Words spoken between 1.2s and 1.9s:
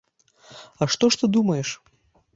ты думаеш?